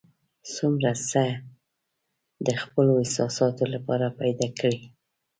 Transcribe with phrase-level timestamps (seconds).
[0.53, 1.23] څومره څه
[2.47, 4.79] د خپلو احساساتو لپاره پیدا کړي.